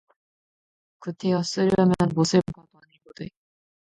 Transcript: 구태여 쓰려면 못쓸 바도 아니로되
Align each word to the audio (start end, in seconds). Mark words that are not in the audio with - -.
구태여 0.99 1.43
쓰려면 1.43 1.93
못쓸 2.15 2.41
바도 2.55 2.67
아니로되 2.81 3.29